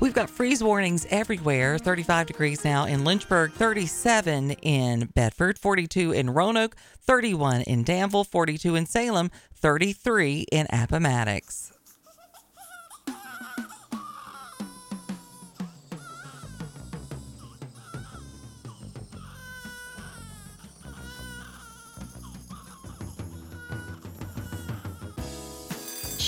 [0.00, 1.76] We've got freeze warnings everywhere.
[1.76, 8.76] 35 degrees now in Lynchburg, 37 in Bedford, 42 in Roanoke, 31 in Danville, 42
[8.76, 11.72] in Salem, 33 in Appomattox.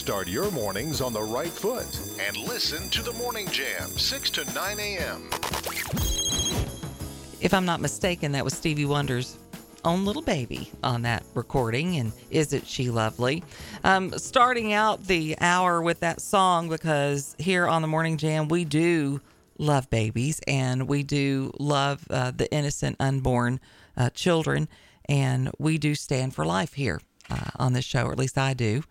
[0.03, 1.87] Start your mornings on the right foot
[2.19, 5.31] and listen to the Morning Jam, 6 to 9 a.m.
[7.41, 9.39] If I'm not mistaken, that was Stevie Wonder's
[9.85, 11.99] own little baby on that recording.
[11.99, 13.45] And isn't she lovely?
[13.85, 18.65] Um, starting out the hour with that song because here on the Morning Jam, we
[18.65, 19.21] do
[19.57, 23.61] love babies and we do love uh, the innocent unborn
[23.97, 24.69] uh, children.
[25.05, 28.53] And we do stand for life here uh, on this show, or at least I
[28.53, 28.83] do.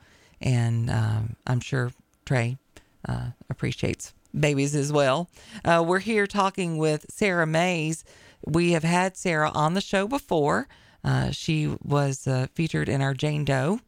[0.41, 1.91] And um, I'm sure
[2.26, 2.58] Trey
[3.08, 5.30] uh, appreciates babies as well.
[5.63, 8.04] Uh, we're here talking with Sarah Mays.
[8.46, 10.68] We have had Sarah on the show before.
[11.04, 13.79] Uh, she was uh, featured in our Jane Doe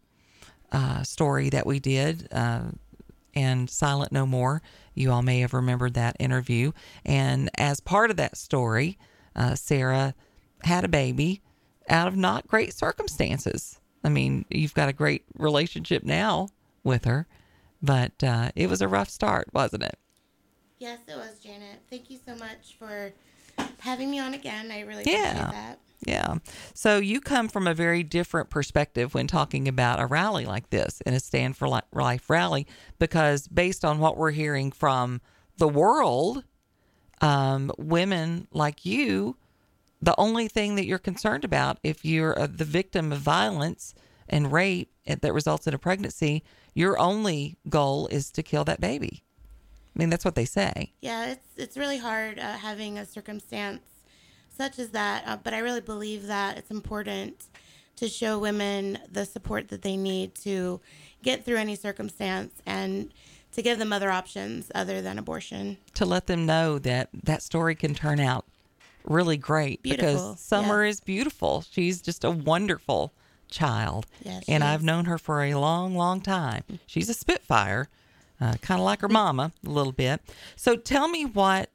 [0.71, 2.63] uh, story that we did, uh,
[3.35, 4.61] and Silent No More.
[4.93, 6.71] You all may have remembered that interview.
[7.05, 8.97] And as part of that story,
[9.55, 10.13] Sarah
[10.63, 11.41] had a baby
[11.89, 13.79] out of not great circumstances.
[14.03, 16.49] I mean, you've got a great relationship now
[16.83, 17.27] with her,
[17.81, 19.97] but uh, it was a rough start, wasn't it?
[20.79, 21.79] Yes, it was, Janet.
[21.89, 23.13] Thank you so much for
[23.79, 24.71] having me on again.
[24.71, 25.29] I really Yeah.
[25.29, 25.79] appreciate that.
[26.05, 26.35] Yeah.
[26.73, 31.01] So you come from a very different perspective when talking about a rally like this
[31.05, 32.67] and a Stand for Life rally,
[32.99, 35.21] because based on what we're hearing from
[35.57, 36.43] the world,
[37.21, 39.37] um, women like you,
[40.03, 43.95] the only thing that you're concerned about if you're uh, the victim of violence
[44.27, 49.23] and rape that results in a pregnancy, your only goal is to kill that baby.
[49.95, 50.91] I mean, that's what they say.
[51.01, 53.81] Yeah, it's it's really hard uh, having a circumstance
[54.55, 57.45] such as that, uh, but I really believe that it's important
[57.95, 60.81] to show women the support that they need to
[61.21, 63.13] get through any circumstance and
[63.53, 65.77] to give them other options other than abortion.
[65.93, 68.45] to let them know that that story can turn out
[69.05, 71.63] really great Beautiful, because Summer is beautiful.
[71.69, 73.13] She's just a wonderful
[73.49, 74.05] child.
[74.23, 74.85] Yeah, she and I've is.
[74.85, 76.63] known her for a long, long time.
[76.85, 77.89] She's a Spitfire,
[78.41, 80.21] uh, kind of like her mama a little bit.
[80.55, 81.69] So tell me what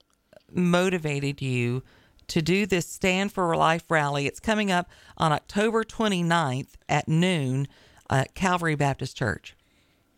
[0.52, 1.82] motivated you
[2.28, 4.26] to do this Stand for Life rally.
[4.26, 7.68] It's coming up on October 29th at noon
[8.10, 9.56] at Calvary Baptist Church.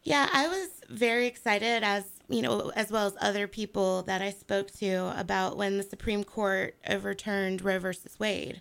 [0.02, 4.30] Yeah, I was very excited as you know, as well as other people that I
[4.30, 8.60] spoke to about when the Supreme Court overturned Roe versus Wade.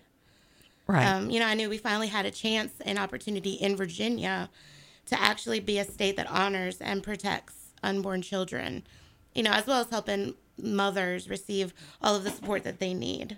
[0.86, 1.06] Right.
[1.06, 4.50] Um, you know, I knew we finally had a chance and opportunity in Virginia
[5.06, 8.82] to actually be a state that honors and protects unborn children,
[9.34, 11.72] you know, as well as helping mothers receive
[12.02, 13.36] all of the support that they need.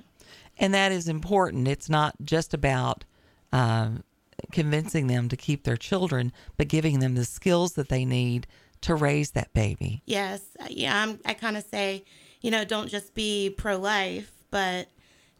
[0.59, 1.69] And that is important.
[1.69, 3.05] It's not just about
[3.53, 4.03] um,
[4.51, 8.47] convincing them to keep their children, but giving them the skills that they need
[8.83, 10.03] to raise that baby.
[10.07, 12.05] Yes, uh, yeah, I'm, I kind of say,
[12.41, 14.89] you know, don't just be pro life, but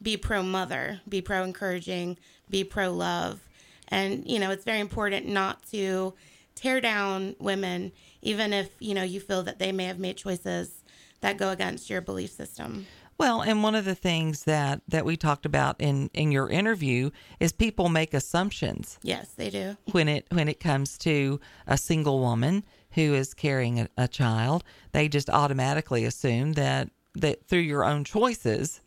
[0.01, 2.19] be pro mother, be pro encouraging,
[2.51, 3.41] be pro love.
[3.89, 6.15] And, you know, it's very important not to
[6.55, 7.93] tear down women,
[8.23, 10.83] even if, you know, you feel that they may have made choices
[11.21, 12.87] that go against your belief system.
[13.19, 17.11] Well, and one of the things that that we talked about in in your interview
[17.39, 19.77] is people make assumptions Yes, they do.
[19.93, 22.65] when it when it comes to a single woman
[22.95, 24.65] who is carrying a, a child.
[24.93, 28.81] They just automatically assume that that through your own choices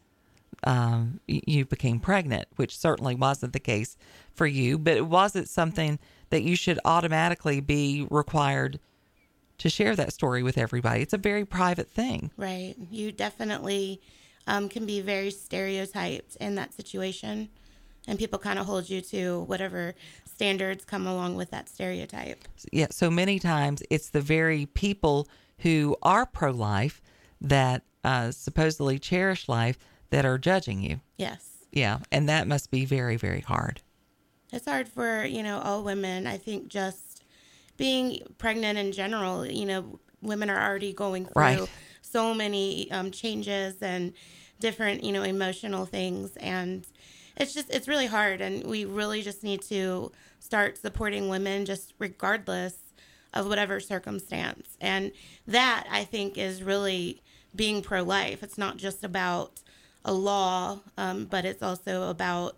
[0.63, 3.97] um, you became pregnant, which certainly wasn't the case
[4.33, 4.77] for you.
[4.77, 5.99] But it wasn't something
[6.29, 8.79] that you should automatically be required
[9.59, 11.01] to share that story with everybody.
[11.01, 12.31] It's a very private thing.
[12.35, 12.75] Right.
[12.91, 14.01] You definitely
[14.47, 17.49] um, can be very stereotyped in that situation.
[18.07, 19.95] And people kind of hold you to whatever
[20.25, 22.47] standards come along with that stereotype.
[22.71, 25.27] yeah, so many times it's the very people
[25.59, 27.01] who are pro life
[27.41, 29.77] that uh, supposedly cherish life
[30.11, 30.99] that are judging you.
[31.17, 31.49] Yes.
[31.71, 33.81] Yeah, and that must be very, very hard.
[34.53, 36.27] It's hard for, you know, all women.
[36.27, 37.23] I think just
[37.77, 41.69] being pregnant in general, you know, women are already going through Right.
[42.01, 44.13] so many um, changes and
[44.59, 46.37] different, you know, emotional things.
[46.37, 46.85] And
[47.37, 48.41] it's just, it's really hard.
[48.41, 52.75] And we really just need to start supporting women just regardless
[53.33, 54.77] of whatever circumstance.
[54.79, 55.11] And
[55.47, 57.21] that, I think, is really
[57.55, 58.43] being pro life.
[58.43, 59.61] It's not just about
[60.03, 62.55] a law, um, but it's also about,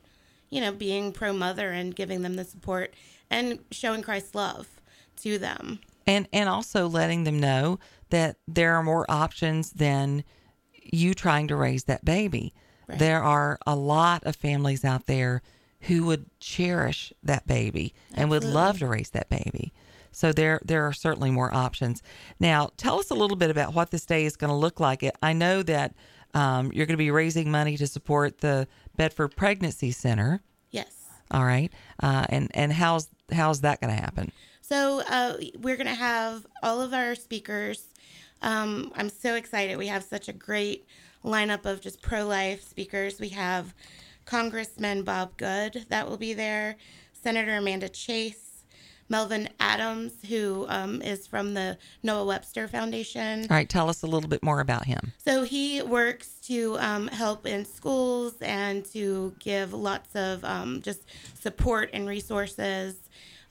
[0.49, 2.93] you know, being pro mother and giving them the support
[3.29, 4.67] and showing Christ's love
[5.17, 5.79] to them.
[6.05, 7.79] And and also letting them know
[8.09, 10.23] that there are more options than
[10.83, 12.53] you trying to raise that baby.
[12.87, 12.99] Right.
[12.99, 15.41] There are a lot of families out there
[15.81, 19.73] who would cherish that baby and would love to raise that baby.
[20.11, 22.01] So there there are certainly more options.
[22.39, 25.03] Now, tell us a little bit about what this day is going to look like.
[25.21, 25.93] I know that
[26.33, 30.41] um, you're going to be raising money to support the Bedford Pregnancy Center.
[30.71, 31.05] Yes.
[31.29, 34.31] All right, uh, and and how's how's that going to happen?
[34.61, 37.85] So uh, we're going to have all of our speakers.
[38.41, 39.77] Um, I'm so excited.
[39.77, 40.85] We have such a great
[41.23, 43.19] lineup of just pro life speakers.
[43.19, 43.73] We have
[44.25, 46.75] Congressman Bob Good that will be there,
[47.13, 48.47] Senator Amanda Chase,
[49.09, 53.41] Melvin Adams, who um, is from the Noah Webster Foundation.
[53.43, 55.13] All right, tell us a little bit more about him.
[55.17, 61.03] So he works to um, help in schools and to give lots of um, just
[61.39, 62.95] support and resources.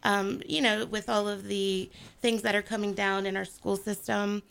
[0.03, 1.91] Um, you know, with all of the
[2.21, 4.43] things that are coming down in our school system,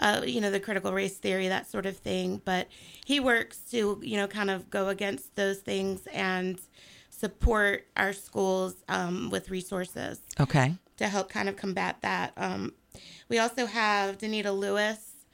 [0.00, 2.40] uh, you know, the critical race theory, that sort of thing.
[2.44, 2.66] But
[3.04, 6.60] he works to, you know, kind of go against those things and
[7.10, 10.74] support our schools um, with resources Okay.
[10.96, 12.32] to help kind of combat that.
[12.36, 12.72] Um,
[13.28, 15.26] we also have Danita Lewis.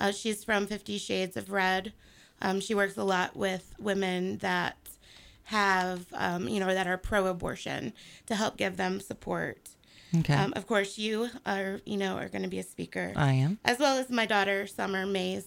[0.00, 1.92] Uh, she's from Fifty Shades of Red.
[2.42, 4.76] Um, she works a lot with women that
[5.44, 7.92] have, um, you know, that are pro-abortion
[8.26, 9.68] to help give them support.
[10.20, 10.34] Okay.
[10.34, 13.58] Um, of course, you are, you know, are going to be a speaker, I am.
[13.64, 15.46] as well as my daughter Summer Mays.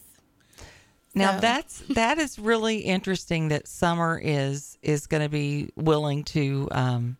[1.15, 6.23] Now So- that's that is really interesting that Summer is is going to be willing
[6.25, 7.17] to um,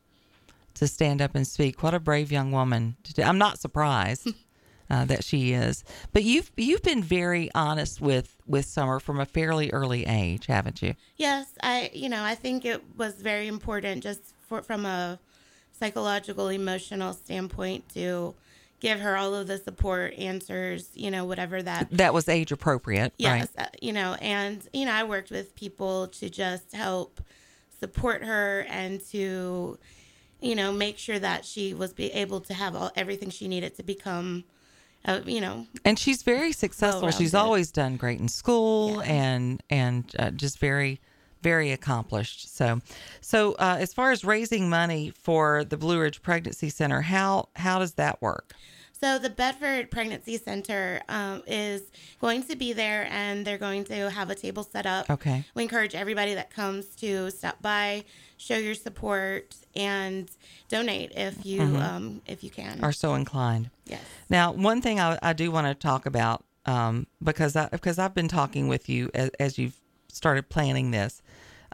[0.76, 1.82] to stand up and speak.
[1.82, 2.96] What a brave young woman!
[3.04, 3.22] To do.
[3.24, 4.28] I'm not surprised
[4.90, 5.84] uh, that she is.
[6.14, 10.82] But you've you've been very honest with with Summer from a fairly early age, haven't
[10.82, 10.94] you?
[11.16, 15.18] Yes, I you know I think it was very important just for from a
[15.80, 18.34] psychological emotional standpoint to
[18.80, 23.14] give her all of the support answers you know whatever that That was age appropriate,
[23.18, 23.66] yes right?
[23.66, 27.22] uh, you know and you know I worked with people to just help
[27.80, 29.78] support her and to
[30.42, 33.76] you know make sure that she was be able to have all everything she needed
[33.78, 34.44] to become
[35.06, 37.10] uh, you know And she's very successful.
[37.12, 39.12] She's always done great in school Yeah.
[39.12, 41.00] and and uh, just very
[41.42, 42.56] very accomplished.
[42.56, 42.80] So
[43.22, 47.80] so uh, as far as raising money for the Blue Ridge Pregnancy Center, how how
[47.80, 48.54] does that work?
[49.00, 51.84] So the Bedford Pregnancy Center um, is
[52.20, 55.08] going to be there, and they're going to have a table set up.
[55.10, 55.46] Okay.
[55.54, 58.06] We encourage everybody that comes to stop by,
[58.38, 60.30] show your support, and
[60.68, 62.84] donate if you um, if you can.
[62.84, 63.70] Are so inclined.
[63.86, 64.02] yes.
[64.30, 68.16] Now, one thing I, I do want to talk about um, because I because I've
[68.16, 71.22] been talking with you as, as you've started planning this.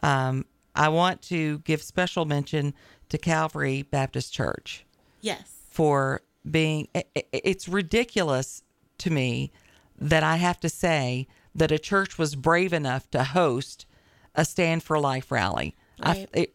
[0.02, 0.44] Um,
[0.74, 2.74] I want to give special mention
[3.08, 4.84] to Calvary Baptist Church.
[5.20, 5.50] Yes.
[5.70, 6.20] for
[6.50, 6.86] being
[7.32, 8.62] it's ridiculous
[8.98, 9.50] to me
[9.98, 13.86] that I have to say that a church was brave enough to host
[14.34, 15.74] a stand for life rally.
[16.04, 16.28] Right.
[16.34, 16.54] I, it,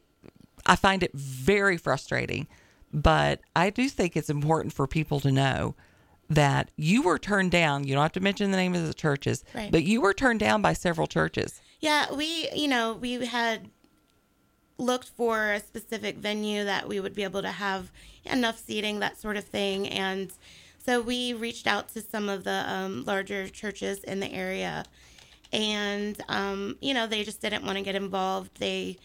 [0.68, 2.48] I find it very frustrating,
[2.94, 5.76] but I do think it's important for people to know
[6.30, 7.86] that you were turned down.
[7.86, 9.72] You don't have to mention the name of the churches, Right.
[9.72, 11.60] but you were turned down by several churches.
[11.80, 13.70] Yeah, we, you know, we had
[14.78, 17.92] looked for a specific venue that we would be able to have
[18.26, 19.88] enough seating, that sort of thing.
[19.88, 20.32] And
[20.84, 24.86] so we reached out to some of the um, larger churches in the area.
[25.52, 28.60] And, um, you know, they just didn't want to get involved.
[28.60, 28.98] They,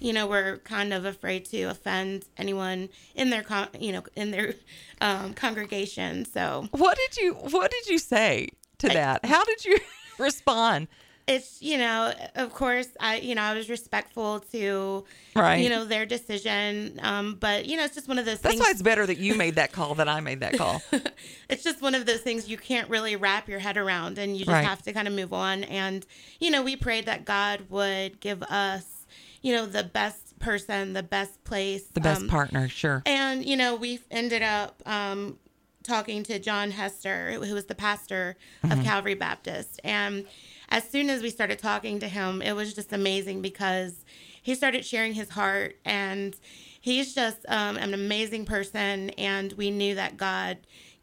[0.00, 4.30] you know, were kind of afraid to offend anyone in their, con- you know, in
[4.30, 4.54] their
[5.00, 6.24] um, congregation.
[6.24, 9.24] So What did you What did you say to that?
[9.24, 9.78] How did you
[10.18, 10.88] respond?
[11.30, 15.04] It's you know of course i you know i was respectful to
[15.36, 15.58] Right.
[15.62, 18.42] you know their decision um but you know it's just one of those things.
[18.42, 20.82] That's things why it's better that you made that call than I made that call.
[21.48, 24.40] it's just one of those things you can't really wrap your head around and you
[24.44, 24.64] just Right.
[24.64, 26.04] have to kind of move on and
[26.40, 29.06] you know we prayed that god would give us
[29.40, 33.02] you know the best person the best place The best um, partner, sure.
[33.06, 35.38] and you know we ended up um,
[35.82, 40.26] talking to John Hester, who was the pastor of Calvary Baptist, and
[40.70, 44.04] as soon as we started talking to him, it was just amazing because
[44.42, 46.36] he started sharing his heart, and
[46.80, 50.58] he's just um, an amazing person, and we knew that God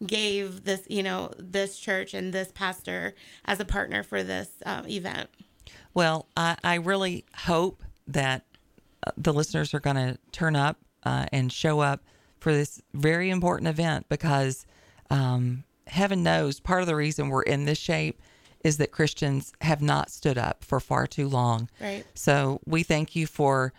[0.06, 3.14] gave this, you know, this church and this pastor
[3.46, 5.30] as a partner for this uh, event.
[5.94, 8.46] Well, I, I really hope that
[9.06, 12.04] uh, the listeners are going to turn up uh, and show up
[12.40, 14.66] for this very important event because
[15.10, 18.22] um, heaven knows part of the reason we're in this shape
[18.68, 21.70] is that Christians have not stood up for far too long.
[21.80, 22.06] Right.
[22.14, 23.74] So we thank you for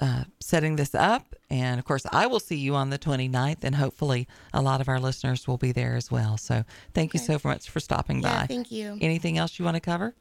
[0.00, 1.34] uh, setting this up.
[1.50, 4.88] And of course, I will see you on the 29th, and hopefully, a lot of
[4.88, 6.38] our listeners will be there as well.
[6.38, 8.46] So, thank you so much for stopping Yeah, by.
[8.46, 8.96] thank you.
[9.00, 10.14] Anything else you want to cover?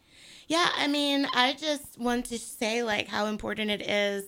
[0.48, 4.26] Yeah, I mean, I just want to say like how important it is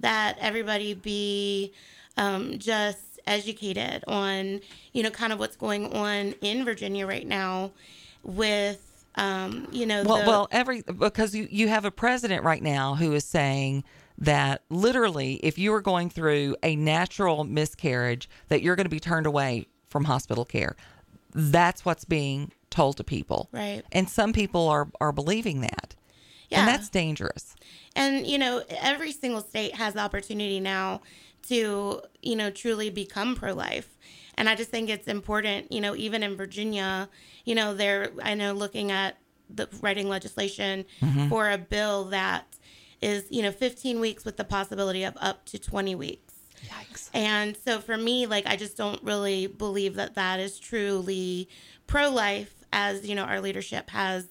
[0.00, 1.72] that everybody be
[2.16, 4.60] um, just educated on
[4.92, 7.70] you know kind of what's going on in Virginia right now
[8.24, 8.89] with
[9.20, 12.94] um, you know Well, the, well, every because you you have a president right now
[12.94, 13.84] who is saying
[14.18, 19.00] that literally, if you are going through a natural miscarriage, that you're going to be
[19.00, 20.76] turned away from hospital care.
[21.34, 23.82] That's what's being told to people, Right.
[23.92, 25.96] And some people are are believing that,
[26.48, 26.60] Yeah.
[26.60, 27.56] and that's dangerous.
[27.96, 31.00] And you know, every single state has the opportunity now
[31.48, 33.96] to, you know, truly become pro-life.
[34.40, 37.10] And I just think it's important, you know, even in Virginia,
[37.44, 39.18] you know, they're I know looking at
[39.50, 40.86] the writing legislation
[41.28, 42.56] for a bill that
[43.02, 46.32] is, you know, 15 weeks with the possibility of up to 20 weeks.
[46.66, 47.10] Yikes!
[47.12, 51.46] And so for me, like, I just don't really believe that that is truly
[51.86, 54.26] pro life, as, you know, our leadership has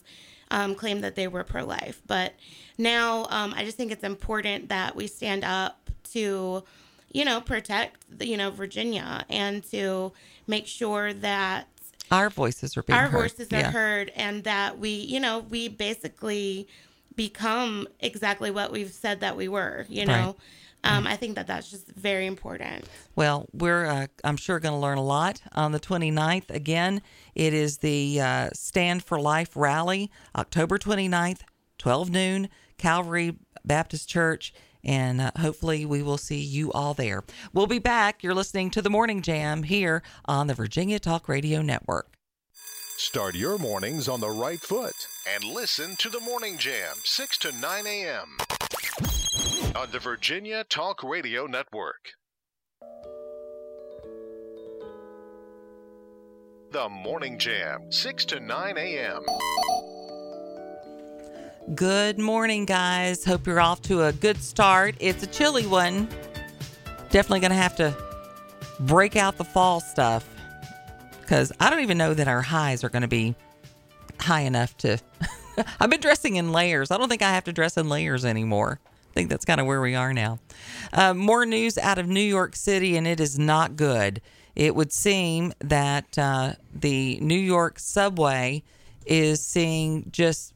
[0.49, 2.01] um, claimed that they were pro life.
[2.07, 2.33] But
[2.79, 6.63] now um, I just think it's important that we stand up to,
[7.11, 10.11] you know, protect, the, you know, Virginia and to
[10.47, 11.67] make sure that
[12.11, 13.31] Our voices are being our heard.
[13.31, 13.71] voices are Yeah.
[13.71, 16.67] heard and that we, you know, we basically
[17.15, 20.35] become exactly what we've said that we were, you know.
[20.85, 22.85] Um, I think that that's just very important.
[23.13, 26.49] Well, we're, uh, I'm sure, going to learn a lot on the 29th.
[26.49, 27.01] Again,
[27.35, 31.41] it is the uh, Stand for Life rally, October 29th,
[31.79, 33.35] 12 noon, Calvary
[33.65, 34.53] Baptist Church.
[34.83, 37.23] And uh, hopefully, we will see you all there.
[37.53, 38.23] We'll be back.
[38.23, 42.13] You're listening to the Morning Jam here on the Virginia Talk Radio Network.
[42.99, 47.51] Start your mornings on the right foot and listen to the Morning Jam, 6 to
[47.53, 48.37] 9 a.m.
[49.73, 52.11] on the Virginia Talk Radio Network.
[56.71, 59.23] The Morning Jam, 6 to 9 a.m.
[61.75, 63.23] Good morning, guys.
[63.23, 64.95] Hope you're off to a good start.
[64.99, 66.09] It's a chilly one.
[67.11, 67.95] Definitely going to have to
[68.79, 70.27] break out the fall stuff
[71.21, 73.35] because I don't even know that our highs are going to be
[74.19, 74.97] high enough to.
[75.79, 76.89] I've been dressing in layers.
[76.89, 78.79] I don't think I have to dress in layers anymore.
[79.11, 80.39] I think that's kind of where we are now.
[80.91, 84.21] Uh, more news out of New York City, and it is not good.
[84.55, 88.63] It would seem that uh, the New York subway
[89.05, 90.55] is seeing just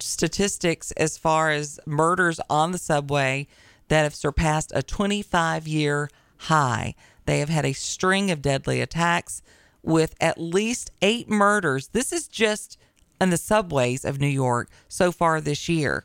[0.00, 3.46] statistics as far as murders on the subway
[3.88, 6.94] that have surpassed a 25 year high.
[7.24, 9.42] They have had a string of deadly attacks
[9.82, 11.88] with at least eight murders.
[11.88, 12.78] This is just
[13.20, 16.04] in the subways of New York so far this year.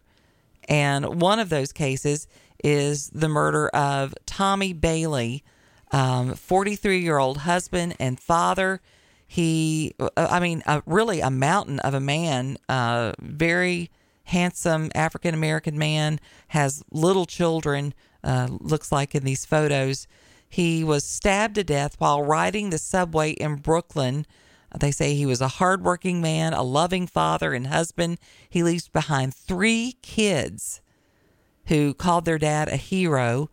[0.70, 2.28] And one of those cases
[2.64, 5.44] is the murder of Tommy Bailey,
[5.92, 8.82] um, 43 year old husband and father.
[9.32, 13.90] He, uh, I mean, uh, really a mountain of a man, uh, very
[14.26, 16.20] handsome African American man,
[16.50, 17.94] has little children,
[18.26, 20.06] uh, looks like in these photos.
[20.50, 24.26] He was stabbed to death while riding the subway in Brooklyn.
[24.78, 28.18] They say he was a hardworking man, a loving father and husband.
[28.50, 30.82] He leaves behind three kids
[31.68, 33.50] who called their dad a hero.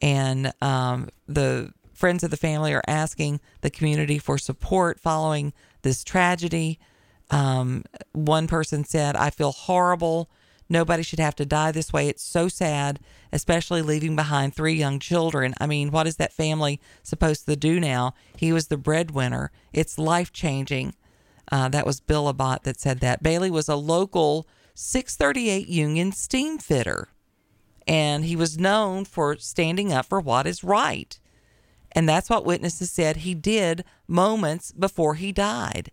[0.00, 5.52] And um, the friends of the family are asking the community for support following
[5.82, 6.78] this tragedy.
[7.28, 10.30] Um, one person said, I feel horrible.
[10.68, 12.08] Nobody should have to die this way.
[12.08, 13.00] It's so sad,
[13.32, 15.54] especially leaving behind three young children.
[15.60, 18.14] I mean, what is that family supposed to do now?
[18.36, 19.50] He was the breadwinner.
[19.72, 20.94] It's life changing.
[21.50, 23.22] Uh, that was Bill Abbott that said that.
[23.22, 27.08] Bailey was a local 638 Union steam fitter,
[27.88, 31.18] and he was known for standing up for what is right.
[31.92, 35.90] And that's what witnesses said he did moments before he died.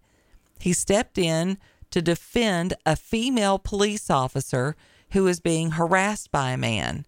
[0.59, 1.57] He stepped in
[1.91, 4.75] to defend a female police officer
[5.11, 7.05] who was being harassed by a man.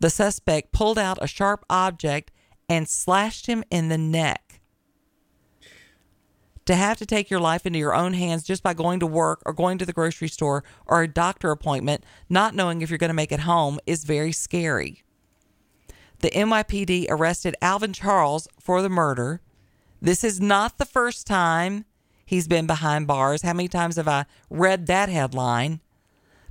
[0.00, 2.32] The suspect pulled out a sharp object
[2.68, 4.60] and slashed him in the neck.
[6.66, 9.42] To have to take your life into your own hands just by going to work
[9.44, 13.08] or going to the grocery store or a doctor appointment, not knowing if you're going
[13.08, 15.02] to make it home, is very scary.
[16.20, 19.40] The NYPD arrested Alvin Charles for the murder.
[20.02, 21.86] This is not the first time
[22.26, 23.42] he's been behind bars.
[23.42, 25.80] How many times have I read that headline?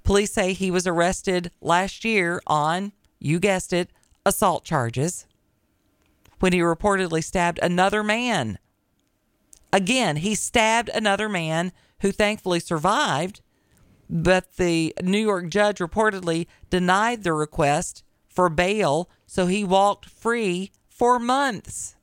[0.04, 3.92] Police say he was arrested last year on, you guessed it,
[4.26, 5.28] assault charges
[6.40, 8.58] when he reportedly stabbed another man.
[9.72, 11.72] Again, he stabbed another man
[12.02, 13.42] who thankfully survived,
[14.10, 20.72] but the New York judge reportedly denied the request for bail, so he walked free
[20.88, 21.96] for months.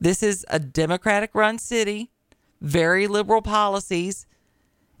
[0.00, 2.10] This is a Democratic run city,
[2.60, 4.26] very liberal policies,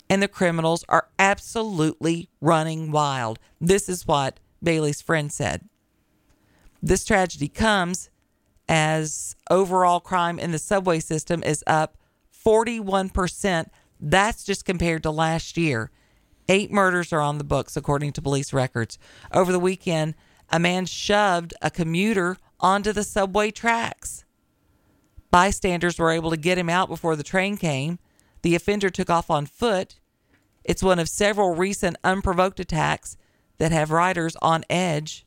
[0.08, 3.38] and the criminals are absolutely running wild.
[3.60, 5.68] This is what Bailey's friend said.
[6.82, 8.10] This tragedy comes
[8.68, 11.96] as overall crime in the subway system is up
[12.44, 13.66] 41%.
[14.00, 15.90] That's just compared to last year.
[16.52, 18.98] Eight murders are on the books, according to police records.
[19.32, 20.14] Over the weekend,
[20.50, 24.26] a man shoved a commuter onto the subway tracks.
[25.30, 27.98] Bystanders were able to get him out before the train came.
[28.42, 29.98] The offender took off on foot.
[30.62, 33.16] It's one of several recent unprovoked attacks
[33.56, 35.24] that have riders on edge.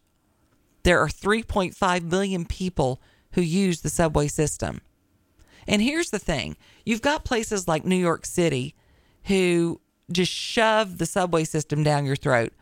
[0.84, 3.02] There are 3.5 million people
[3.32, 4.80] who use the subway system.
[5.68, 6.56] And here's the thing
[6.86, 8.76] you've got places like New York City
[9.24, 9.82] who
[10.12, 12.54] just shove the subway system down your throat.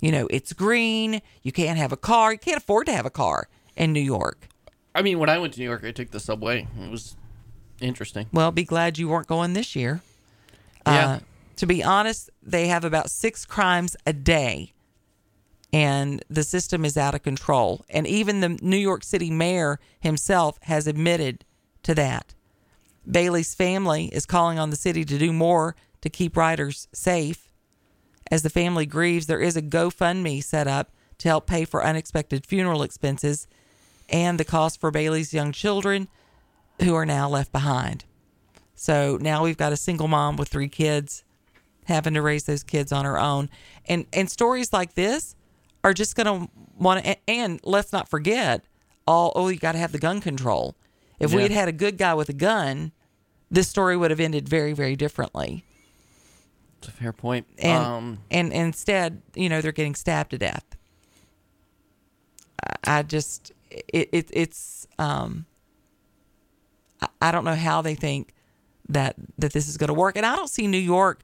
[0.00, 3.10] You know, it's green, you can't have a car, you can't afford to have a
[3.10, 4.48] car in New York.
[4.94, 6.66] I mean, when I went to New York, I took the subway.
[6.80, 7.16] It was
[7.80, 8.26] interesting.
[8.32, 10.00] Well, be glad you weren't going this year.
[10.86, 11.08] Yeah.
[11.08, 11.18] Uh,
[11.56, 14.72] to be honest, they have about six crimes a day,
[15.72, 17.84] and the system is out of control.
[17.90, 21.44] And even the New York City mayor himself has admitted
[21.82, 22.34] to that.
[23.08, 27.52] Bailey's family is calling on the city to do more to keep riders safe.
[28.30, 32.46] As the family grieves, there is a GoFundMe set up to help pay for unexpected
[32.46, 33.46] funeral expenses
[34.08, 36.08] and the cost for Bailey's young children
[36.82, 38.04] who are now left behind.
[38.74, 41.24] So now we've got a single mom with three kids
[41.84, 43.50] having to raise those kids on her own.
[43.86, 45.36] And and stories like this
[45.84, 48.64] are just going to want to and let's not forget
[49.06, 50.76] all oh you got to have the gun control.
[51.18, 52.92] If we had had a good guy with a gun,
[53.50, 55.64] this story would have ended very very differently.
[56.80, 57.46] It's a fair point.
[57.58, 60.64] And um, and instead, you know, they're getting stabbed to death.
[62.64, 65.44] I, I just it, it it's um
[67.02, 68.32] I, I don't know how they think
[68.88, 71.22] that that this is going to work, and I don't see New York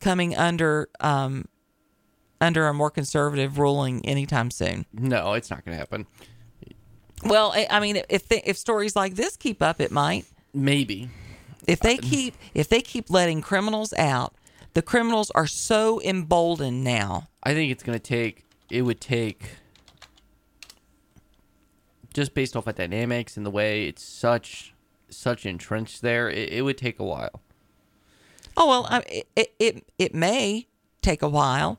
[0.00, 1.46] coming under um
[2.42, 4.84] under a more conservative ruling anytime soon.
[4.92, 6.06] no, it's not going to happen.
[7.24, 10.24] Well, I, I mean, if they, if stories like this keep up, it might.
[10.54, 11.10] Maybe.
[11.66, 14.34] If they keep if they keep letting criminals out,
[14.74, 17.28] the criminals are so emboldened now.
[17.42, 18.44] I think it's going to take.
[18.70, 19.56] It would take.
[22.12, 24.74] Just based off of dynamics and the way it's such,
[25.08, 27.40] such entrenched there, it, it would take a while.
[28.56, 30.66] Oh well, I, it, it it may
[31.02, 31.78] take a while,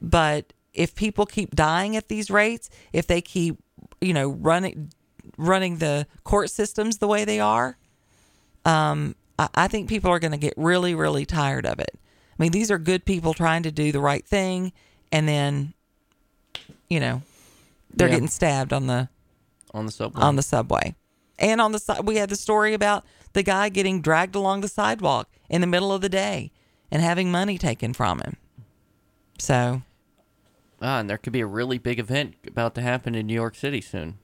[0.00, 3.58] but if people keep dying at these rates, if they keep,
[4.00, 4.90] you know, running
[5.36, 7.76] running the court systems the way they are,
[8.64, 11.98] um, I, I think people are going to get really, really tired of it.
[12.38, 14.72] I mean, these are good people trying to do the right thing,
[15.10, 15.74] and then,
[16.88, 17.22] you know,
[17.92, 18.14] they're Yeah.
[18.14, 19.08] getting stabbed on the
[19.74, 20.22] On the subway.
[20.22, 20.94] on the subway.
[21.38, 24.68] And on the side, we had the story about the guy getting dragged along the
[24.68, 26.50] sidewalk in the middle of the day
[26.90, 28.36] and having money taken from him.
[29.38, 29.82] So,
[30.82, 33.54] ah, and there could be a really big event about to happen in New York
[33.54, 34.18] City soon.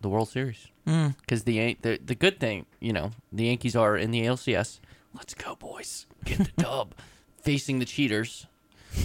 [0.00, 0.68] The World Series.
[0.84, 4.78] Because the, the the good thing, you know, the Yankees are in the ALCS.
[5.16, 6.06] Let's go, boys!
[6.24, 6.94] Get the dub,
[7.42, 8.46] facing the cheaters.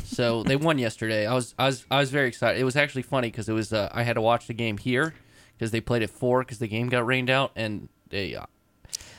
[0.06, 1.26] So they won yesterday.
[1.26, 2.60] I was I was I was very excited.
[2.60, 5.14] It was actually funny because it was uh, I had to watch the game here
[5.58, 8.36] because they played at four because the game got rained out and they.
[8.36, 8.46] Uh,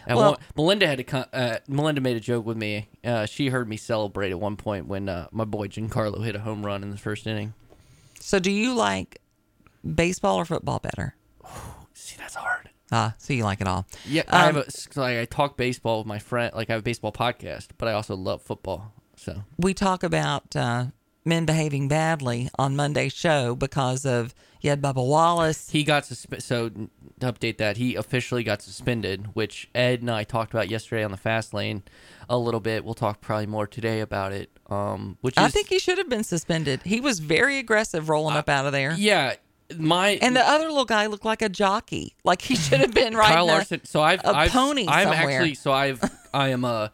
[0.06, 1.04] at Well- one, Melinda had to.
[1.04, 2.88] co- Uh, Melinda made a joke with me.
[3.04, 6.40] Uh, she heard me celebrate at one point when uh, my boy Giancarlo hit a
[6.40, 7.54] home run in the first inning.
[8.18, 9.20] so do you like
[9.94, 11.14] baseball or football better?
[11.94, 12.70] See, that's hard.
[12.92, 13.86] Ah, so you like it all.
[14.06, 16.52] Yeah, I have Um, a, like I talk baseball with my friend.
[16.54, 18.92] Like I have a baseball podcast, but I also love football.
[19.16, 20.86] So We talk about uh,
[21.24, 25.70] men behaving badly on Monday's show because of you had Bubba Wallace.
[25.70, 26.42] he got suspended.
[26.44, 26.88] So to
[27.32, 31.16] update that, he officially got suspended, which Ed and I talked about yesterday on the
[31.16, 31.82] fast lane
[32.28, 32.84] a little bit.
[32.84, 34.50] We'll talk probably more today about it.
[34.70, 36.82] Um, which is, I think he should have been suspended.
[36.84, 38.94] He was very aggressive rolling up out of there.
[38.96, 39.34] yeah,
[39.78, 42.14] my And the other little guy looked like a jockey.
[42.24, 43.84] Like he should have been riding Kyle a- Larson.
[43.84, 45.30] So I've a I've, pony I'm somewhere.
[45.40, 46.02] actually so I've
[46.34, 46.88] I am uh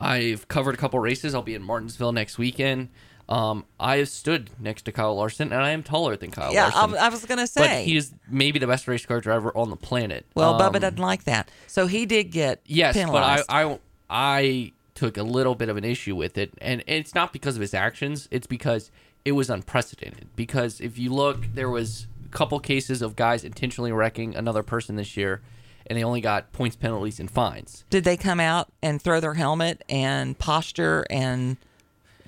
[0.00, 1.34] I've covered a couple races.
[1.34, 2.88] I'll be in Martinsville next weekend.
[3.28, 6.70] Um, I have stood next to Kyle Larson, and I am taller than Kyle Yeah,
[6.72, 6.98] I, Larson.
[6.98, 7.84] I was gonna but say.
[7.84, 10.24] he is maybe the best race car driver on the planet.
[10.34, 13.46] well, Um, Bubba doesn't like that, so he did get Yes, penalized.
[13.48, 17.14] but I, I I took a little bit of an issue with it, and it's
[17.14, 18.28] not because of his actions.
[18.30, 18.90] It's because
[19.26, 20.28] it was unprecedented.
[20.34, 24.96] Because if you look, there was a couple cases of guys intentionally wrecking another person
[24.96, 25.40] this year,
[25.86, 27.84] and they only got points, penalties, and fines.
[27.90, 31.56] did they come out and throw their helmet and posture and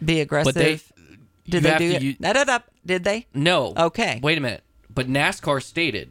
[0.04, 0.54] be aggressive?
[0.54, 0.80] They
[1.48, 2.02] did they do it?
[2.02, 2.58] u- Da, da, da.
[2.58, 3.26] Did did they?
[3.34, 3.74] No.
[3.76, 4.20] Okay.
[4.22, 4.62] Wait a minute.
[4.92, 6.10] But NASCAR stated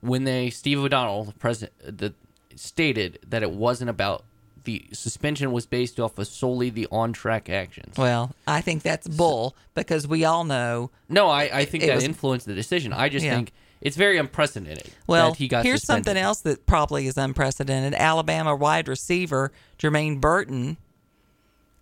[0.00, 2.14] when they Steve O'Donnell, the president, the
[2.54, 4.24] stated that it wasn't about
[4.66, 7.96] the suspension was based off of solely the on-track actions.
[7.96, 10.90] Well, I think that's bull because we all know.
[11.08, 12.92] No, I, I think It that was- influenced the decision.
[12.92, 13.34] I just Yeah.
[13.36, 14.90] think it's very unprecedented.
[15.06, 16.04] Well, that he got here's suspended.
[16.06, 17.94] something else that probably is unprecedented.
[17.94, 20.76] Alabama wide receiver Jermaine Burton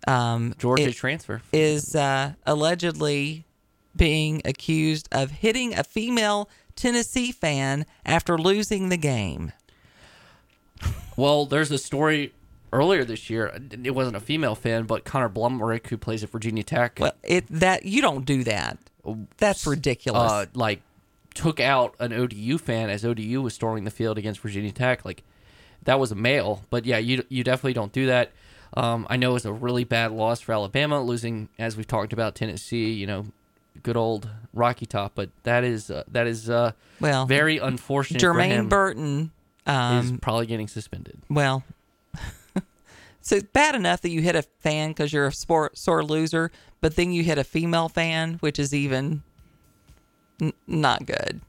[0.07, 1.41] um, Georgia it- transfer.
[1.51, 3.43] is uh, allegedly
[3.95, 9.51] being accused of hitting a female Tennessee fan after losing the game.
[11.15, 12.33] Well, there's a story
[12.73, 13.57] earlier this year.
[13.83, 17.47] It wasn't a female fan, but Connor Blumrick, who plays at Virginia Tech, Well, it
[17.49, 18.77] that you don't do that.
[19.37, 20.31] That's ridiculous.
[20.31, 20.81] uh, like
[21.33, 25.03] took out an ODU fan as ODU was storming the field against Virginia Tech.
[25.05, 25.23] Like
[25.83, 28.31] that was a male, but yeah, you you definitely don't do that.
[28.75, 32.11] Um, I know it was a really bad loss for Alabama, losing as we've talked
[32.13, 32.91] about Tennessee.
[32.91, 33.25] You know,
[33.83, 38.19] good old Rocky Top, but that is uh, that is uh, well, very unfortunate.
[38.21, 39.31] for Jermaine Burton.
[39.67, 41.19] is Um, probably getting suspended.
[41.29, 41.63] well,
[43.25, 46.51] so it's bad enough that you hit a fan because you're a sport sore loser,
[46.79, 49.23] but then you hit a female fan, which is even
[50.39, 51.41] n- not good.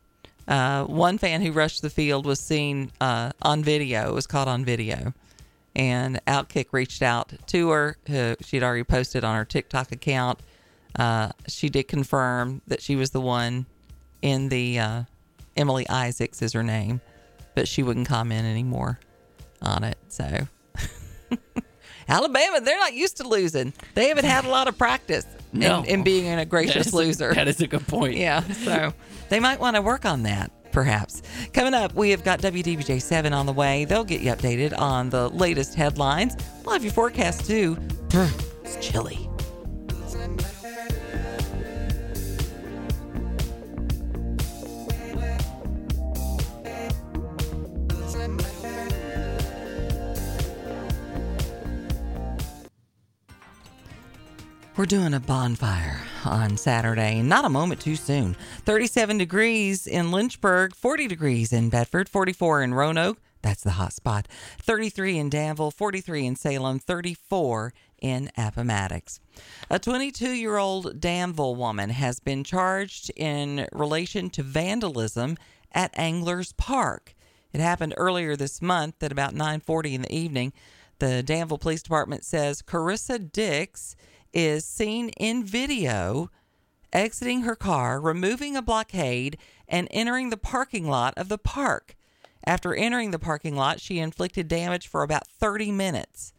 [0.48, 4.14] Uh, one fan who rushed the field was seen uh, on video.
[4.14, 5.12] Was caught on video,
[5.74, 7.98] and Outkick reached out to her.
[8.06, 10.38] Who she'd already posted on her TikTok account.
[10.98, 13.66] Uh, she did confirm that she was the one
[14.22, 15.02] in the uh,
[15.58, 17.02] Emily Isaacs is her name,
[17.54, 18.98] but she wouldn't comment anymore
[19.60, 19.98] on it.
[20.08, 20.46] So
[22.08, 23.72] Alabama, they're not used to losing.
[23.94, 25.82] They haven't had a lot of practice in- No.
[25.82, 27.34] in, being a That gracious a- loser.
[27.34, 28.16] that is a good point.
[28.16, 28.92] Yeah, so
[29.28, 31.22] they might want to work on that, perhaps.
[31.52, 33.84] Coming up, we have got WDBJ 7 on the way.
[33.86, 36.36] They'll get you updated on the latest headlines.
[36.64, 37.74] We'll have your forecast too.
[38.12, 38.26] Hmm,
[38.64, 39.28] it's chilly.
[54.76, 58.36] We're doing a bonfire on Saturday, not a moment too soon.
[58.66, 63.16] 37 degrees in Lynchburg, 40 degrees in Bedford, 44 in Roanoke.
[63.40, 64.28] That's the hot spot.
[64.60, 69.18] 33 in Danville, 43 in Salem, 34 in Appomattox.
[69.70, 75.38] A 22 year old Danville woman has been charged in relation to vandalism
[75.72, 77.14] at Anglers Park.
[77.54, 80.52] It happened earlier this month at about 9:40 in the evening.
[80.98, 83.96] The Danville Police Department says Carissa Dix
[84.32, 86.30] is seen in video
[86.92, 89.36] exiting her car, removing a blockade,
[89.68, 91.96] and entering the parking lot of the park.
[92.44, 96.32] After entering the parking lot, she inflicted damage for about 30 minutes.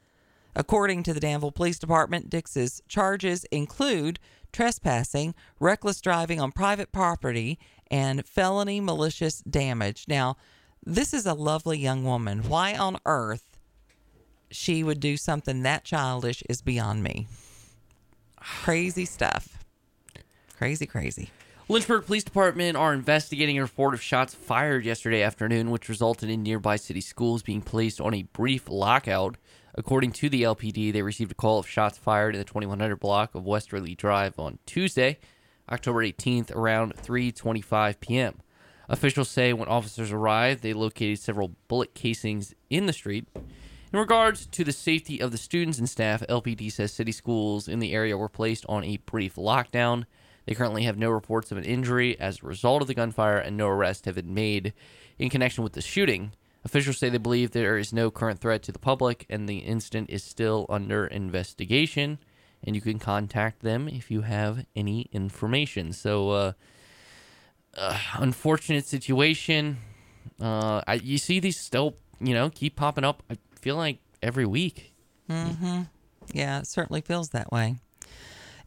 [0.55, 4.19] According to the Danville Police Department, Dix's charges include
[4.51, 7.59] trespassing, reckless driving on private property,
[7.91, 10.05] and felony malicious damage.
[10.07, 10.37] Now,
[10.83, 12.47] this is a lovely young woman.
[12.47, 13.57] Why on earth
[14.49, 17.27] she would do something that childish is beyond me.
[18.37, 19.63] Crazy stuff.
[20.57, 21.29] Crazy, crazy.
[21.69, 26.41] Lynchburg Police Department are investigating a report of shots fired yesterday afternoon, which resulted in
[26.41, 29.35] nearby city schools being placed on a brief lockout.
[29.75, 33.35] According to the LPD, they received a call of shots fired in the 2100 block
[33.35, 35.19] of Westerly Drive on Tuesday,
[35.69, 38.39] October 18th, around 3:25 p.m.
[38.89, 43.27] Officials say when officers arrived, they located several bullet casings in the street.
[43.93, 47.79] In regards to the safety of the students and staff, LPD says city schools in
[47.79, 50.05] the area were placed on a brief lockdown.
[50.45, 53.55] They currently have no reports of an injury as a result of the gunfire, and
[53.55, 54.73] no arrests have been made
[55.17, 56.33] in connection with the shooting.
[56.65, 60.09] Officials say they believe there is no current threat to the public, and the incident
[60.09, 62.19] is still under investigation.
[62.63, 65.93] And you can contact them if you have any information.
[65.93, 66.51] So, uh,
[67.77, 69.77] uh, unfortunate situation.
[70.41, 73.23] Uh, I, you see these still, you know, keep popping up.
[73.29, 74.93] I feel like every week.
[75.29, 75.83] Mm-hmm.
[76.33, 77.75] Yeah, it certainly feels that way.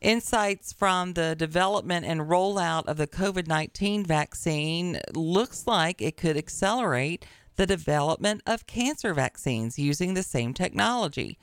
[0.00, 6.38] Insights from the development and rollout of the COVID 19 vaccine looks like it could
[6.38, 7.26] accelerate
[7.56, 11.38] the development of cancer vaccines using the same technology.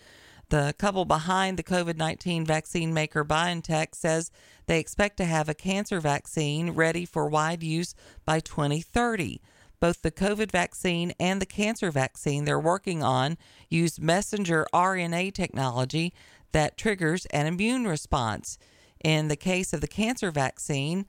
[0.50, 4.32] The couple behind the COVID 19 vaccine maker BioNTech says
[4.66, 7.94] they expect to have a cancer vaccine ready for wide use
[8.26, 9.40] by 2030.
[9.80, 13.38] Both the COVID vaccine and the cancer vaccine they're working on
[13.70, 16.14] use messenger RNA technology
[16.52, 18.58] that triggers an immune response.
[19.04, 21.06] In the case of the cancer vaccine,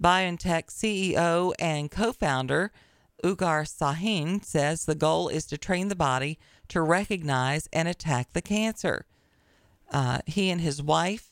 [0.00, 2.72] BioNTech CEO and co founder
[3.24, 8.42] Ugur Sahin says the goal is to train the body to recognize and attack the
[8.42, 9.04] cancer.
[9.90, 11.29] Uh, he and his wife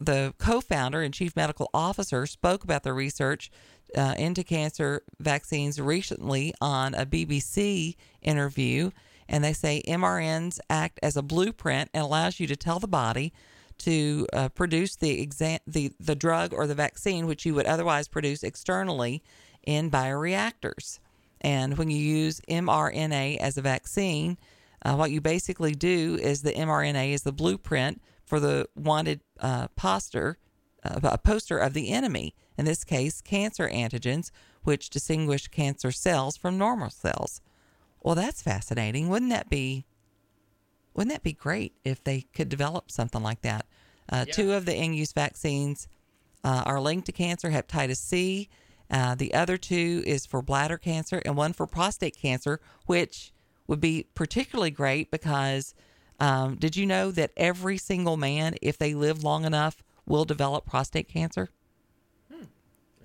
[0.00, 3.50] the co-founder and chief medical officer spoke about the research
[3.96, 8.90] uh, into cancer vaccines recently on a BBC interview,
[9.28, 13.32] and they say mRNAs act as a blueprint and allows you to tell the body
[13.78, 18.08] to uh, produce the, exa- the the drug or the vaccine which you would otherwise
[18.08, 19.22] produce externally
[19.64, 20.98] in bioreactors.
[21.40, 24.36] And when you use mRNA as a vaccine,
[24.82, 29.66] uh, what you basically do is the mRNA is the blueprint for the wanted uh,
[29.74, 30.38] poster,
[30.84, 32.32] uh, a poster of the enemy.
[32.56, 34.30] In this case, cancer antigens,
[34.62, 37.40] which distinguish cancer cells from normal cells.
[38.00, 39.08] Well, that's fascinating.
[39.08, 39.84] Wouldn't that be?
[40.94, 43.66] Wouldn't that be great if they could develop something like that?
[44.08, 45.88] Uh, Two of the in-use vaccines
[46.44, 48.48] uh, are linked to cancer, hepatitis C.
[48.90, 53.32] Uh, the other two is for bladder cancer and one for prostate cancer, which
[53.66, 55.74] would be particularly great because
[56.20, 60.66] um, did you know that every single man, if they live long enough, will develop
[60.66, 61.48] prostate cancer?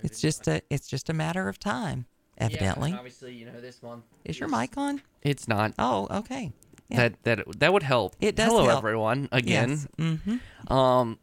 [0.04, 2.06] It's just a it's just a matter of time,
[2.38, 2.93] evidently.
[2.93, 5.01] obviously, you know this one is your mic on?
[5.23, 5.73] It's not.
[5.80, 6.51] Oh, okay.
[6.89, 6.97] Yeah.
[7.10, 8.15] That that that would help.
[8.21, 8.78] It does Hello, help.
[8.80, 9.30] everyone.
[9.32, 9.88] Again, Yes.
[9.97, 10.71] Mm-hmm.
[10.73, 11.17] um,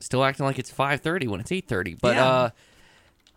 [0.00, 1.94] still acting like it's five thirty when it's eight thirty.
[1.94, 2.26] But Yeah.
[2.28, 2.50] uh,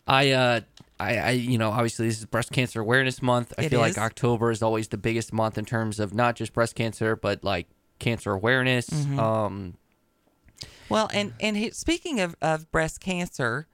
[0.08, 0.62] I uh,
[1.04, 3.54] I, I you know obviously this is Breast Cancer Awareness Month.
[3.58, 3.98] I It feel is.
[3.98, 7.44] like October is always the biggest month in terms of not just breast cancer but
[7.44, 7.68] like
[8.00, 8.90] cancer awareness.
[8.90, 9.20] Mm-hmm.
[9.20, 9.78] Um,
[10.90, 13.68] Well, and and he, speaking of, of breast cancer,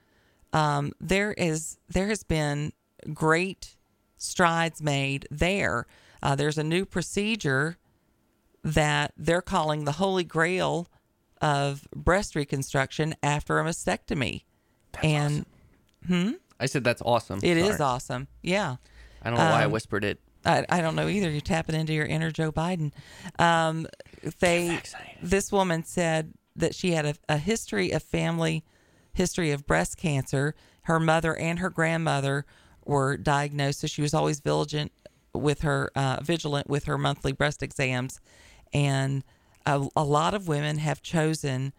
[0.53, 2.73] um, there is there has been
[3.13, 3.75] great
[4.17, 5.87] strides made there.
[6.21, 7.77] Uh, there's a new procedure
[8.63, 10.87] that they're calling the holy grail
[11.41, 14.43] of breast reconstruction after a mastectomy,
[15.01, 15.45] and
[16.59, 17.39] I said that's awesome.
[17.41, 17.89] it is Sorry.
[17.89, 18.27] awesome.
[18.41, 18.75] Yeah.
[19.21, 20.19] I don't know why I um, whispered it.
[20.45, 21.29] I, I don't know either.
[21.29, 22.91] You're tapping into your inner Joe Biden.
[23.37, 23.87] Um,
[24.39, 24.79] they
[25.21, 28.63] this woman said that she had a, a history of family
[29.13, 30.55] history of breast cancer.
[30.83, 32.45] Her mother and her grandmother
[32.85, 34.91] were diagnosed, so she was always vigilant
[35.33, 38.19] with her uh, vigilant with her monthly breast exams,
[38.73, 39.23] and
[39.65, 41.73] a, a lot of women have chosen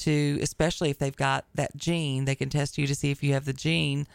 [0.00, 3.32] to, especially if they've got that gene, they can test you to see if you
[3.32, 4.06] have the gene,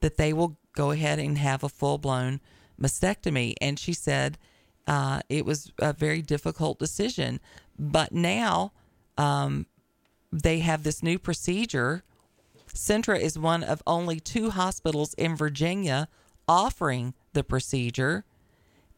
[0.00, 2.40] that they will go ahead and have a full blown
[2.80, 3.54] mastectomy.
[3.60, 4.38] And she said
[4.86, 7.40] uh, it was a very difficult decision,
[7.78, 8.72] but now
[9.18, 9.66] um,
[10.32, 12.02] they have this new procedure.
[12.72, 16.08] Centra is one of only two hospitals in Virginia
[16.48, 18.24] offering the procedure.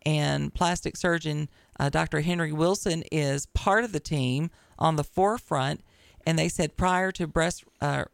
[0.05, 1.49] And plastic surgeon
[1.79, 2.21] uh, Dr.
[2.21, 5.83] Henry Wilson is part of the team on the forefront.
[6.27, 8.05] And they said prior to breast uh,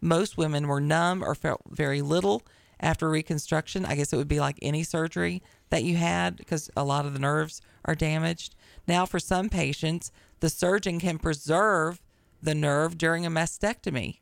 [0.00, 2.42] most women were numb or felt very little
[2.80, 3.84] after reconstruction.
[3.84, 7.12] I guess it would be like any surgery that you had because a lot of
[7.12, 8.54] the nerves are damaged.
[8.86, 12.00] Now, for some patients, the surgeon can preserve
[12.42, 14.20] the nerve during a mastectomy.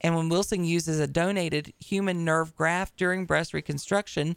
[0.00, 4.36] And when Wilson uses a donated human nerve graft during breast reconstruction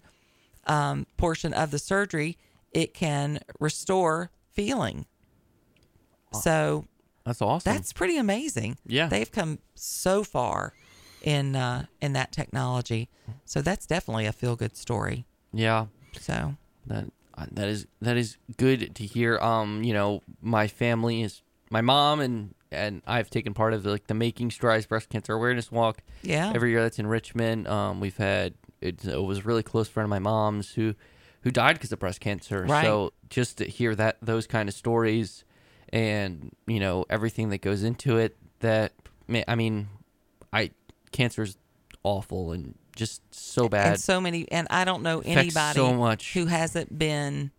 [0.65, 2.37] um, portion of the surgery,
[2.71, 5.05] it can restore feeling.
[6.33, 6.85] So
[7.25, 7.73] That's awesome.
[7.73, 8.77] that's pretty amazing.
[8.85, 9.07] Yeah.
[9.07, 10.73] they've come so far
[11.21, 13.09] in uh, in that technology.
[13.45, 15.25] So that's definitely a feel good story.
[15.53, 15.85] yeah.
[16.19, 16.55] So
[16.87, 17.05] That
[17.37, 19.37] uh, that is that is good to hear.
[19.39, 24.07] Um, you know, my family is my mom and and I've taken part of like
[24.07, 26.01] the Making Strides Breast Cancer Awareness Walk.
[26.23, 26.51] Yeah.
[26.55, 27.67] Every year that's in Richmond.
[27.67, 30.95] Um, we've had it, it was a really close friend of my mom's who
[31.43, 32.63] who died because of breast cancer.
[32.63, 32.83] Right.
[32.83, 35.43] So just to hear that those kind of stories
[35.91, 38.93] and you know everything that goes into it that
[39.47, 39.89] I mean
[40.53, 40.71] I
[41.11, 41.57] cancer's
[42.03, 43.87] awful and just so bad.
[43.87, 46.33] and so many, and I don't know anybody so much.
[46.33, 47.51] who hasn't been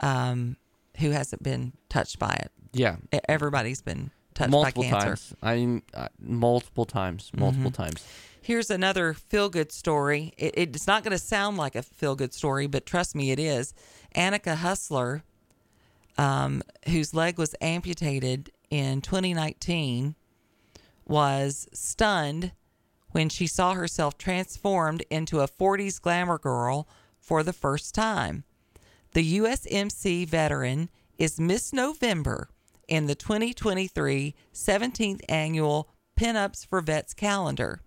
[0.00, 0.56] um,
[0.98, 2.50] who hasn't been touched by it.
[2.72, 2.96] yeah.
[3.28, 5.06] Everybody's been touched multiple by cancer.
[5.06, 5.34] times.
[5.42, 8.06] I mean, uh, multiple times, multiple times.
[8.40, 10.32] Here's another feel good story.
[10.38, 13.38] It, it's not going to sound like a feel good story, but trust me, it
[13.38, 13.74] is.
[14.14, 15.22] Annika Hustler,
[16.18, 20.14] um, whose leg was amputated in 2019,
[21.06, 22.52] was stunned
[23.12, 26.86] when she saw herself transformed into a 40s glamour girl
[27.18, 28.44] for the first time.
[29.12, 32.50] The USMC veteran is Miss November
[32.86, 37.80] in the 2023 17th annual Pinups for Vets calendar.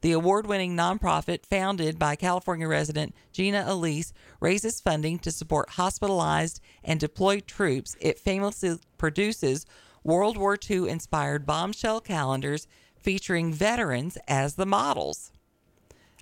[0.00, 6.60] The award winning nonprofit, founded by California resident Gina Elise, raises funding to support hospitalized
[6.82, 7.96] and deployed troops.
[8.00, 9.66] It famously produces
[10.02, 15.32] World War II inspired bombshell calendars featuring veterans as the models.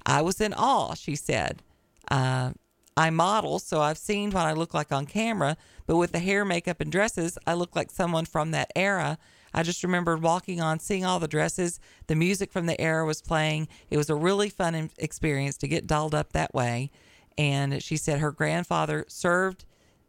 [0.05, 1.63] I was in awe, she said.
[2.11, 2.53] Uh,
[2.97, 6.45] I model, so I've seen what I look like on camera, but with the hair,
[6.45, 9.19] makeup, and dresses, I look like someone from that era.
[9.55, 11.81] I just remembered walking on, seeing all the dresses.
[12.07, 13.69] The music from the era was playing.
[13.91, 16.91] It was a really fun experience to get dolled up that way.
[17.37, 19.65] And she said her grandfather served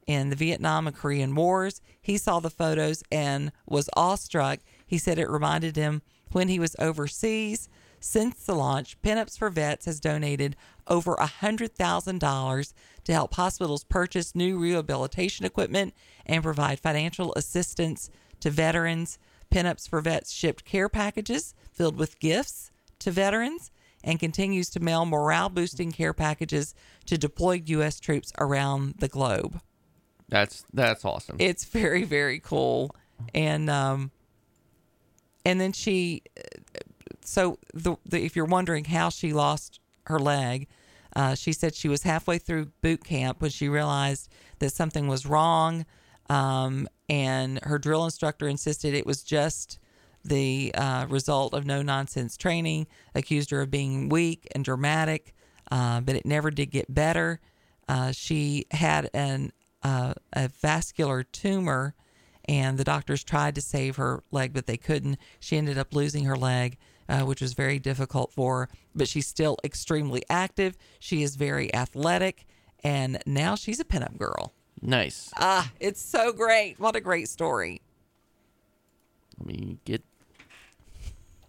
[0.07, 1.81] in the Vietnam and Korean Wars.
[2.01, 4.59] He saw the photos and was awestruck.
[4.85, 7.69] He said it reminded him when he was overseas.
[7.99, 10.55] Since the launch, Pinups for Vets has donated
[10.87, 12.73] over $100,000
[13.03, 15.93] to help hospitals purchase new rehabilitation equipment
[16.25, 19.19] and provide financial assistance to veterans.
[19.51, 23.71] Pinups for Vets shipped care packages filled with gifts to veterans
[24.03, 26.73] and continues to mail morale boosting care packages
[27.05, 27.99] to deployed U.S.
[27.99, 29.59] troops around the globe.
[30.29, 31.37] That's that's awesome.
[31.39, 32.95] It's very very cool,
[33.33, 34.11] and um,
[35.43, 36.23] and then she,
[37.21, 40.67] so the, the if you're wondering how she lost her leg,
[41.15, 45.25] uh, she said she was halfway through boot camp when she realized that something was
[45.25, 45.85] wrong,
[46.29, 49.79] um, and her drill instructor insisted it was just
[50.23, 52.87] the uh, result of no nonsense training.
[53.15, 55.33] Accused her of being weak and dramatic,
[55.71, 57.39] uh, but it never did get better.
[57.87, 61.95] Uh, she had an uh, a vascular tumor,
[62.45, 65.17] and the doctors tried to save her leg, but they couldn't.
[65.39, 69.27] She ended up losing her leg, uh, which was very difficult for her, but she's
[69.27, 70.77] still extremely active.
[70.99, 72.45] She is very athletic,
[72.83, 74.53] and now she's a pinup girl.
[74.81, 75.31] Nice.
[75.37, 76.79] Ah, it's so great.
[76.79, 77.81] What a great story.
[79.37, 80.03] Let me get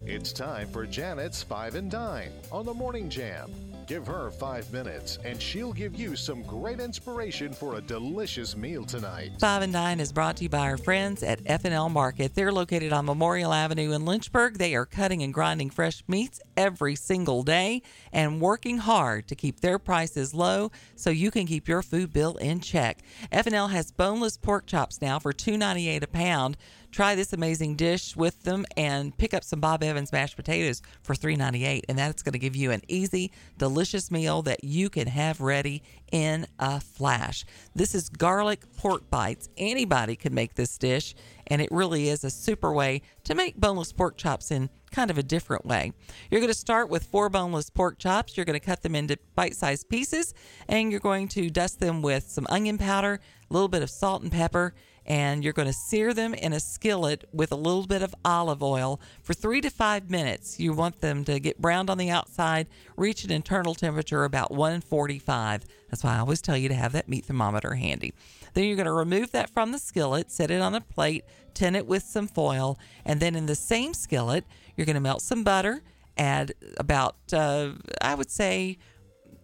[0.03, 3.51] It's time for Janet's Five and Dine on the Morning Jam.
[3.85, 8.83] Give her five minutes, and she'll give you some great inspiration for a delicious meal
[8.83, 9.31] tonight.
[9.39, 12.33] Five and Dine is brought to you by our friends at F&L Market.
[12.33, 14.57] They're located on Memorial Avenue in Lynchburg.
[14.57, 19.59] They are cutting and grinding fresh meats every single day and working hard to keep
[19.59, 22.99] their prices low so you can keep your food bill in check.
[23.31, 26.57] F&L has boneless pork chops now for $2.98 a pound.
[26.91, 31.15] Try this amazing dish with them and pick up some Bob Evans mashed potatoes for
[31.15, 35.39] $3.98 and that's going to give you an easy, delicious meal that you can have
[35.39, 37.45] ready in a flash.
[37.73, 39.47] This is garlic pork bites.
[39.55, 41.15] Anybody can make this dish
[41.47, 45.17] and it really is a super way to make boneless pork chops in kind of
[45.17, 45.93] a different way.
[46.29, 48.35] You're going to start with four boneless pork chops.
[48.35, 50.33] You're going to cut them into bite sized pieces
[50.67, 54.23] and you're going to dust them with some onion powder, a little bit of salt
[54.23, 54.73] and pepper,
[55.05, 58.61] and you're going to sear them in a skillet with a little bit of olive
[58.61, 60.59] oil for three to five minutes.
[60.59, 65.65] You want them to get browned on the outside, reach an internal temperature about 145.
[65.89, 68.13] That's why I always tell you to have that meat thermometer handy.
[68.53, 71.75] Then you're going to remove that from the skillet, set it on a plate, tin
[71.75, 75.43] it with some foil, and then in the same skillet, you're going to melt some
[75.43, 75.81] butter,
[76.17, 78.77] add about, uh, I would say,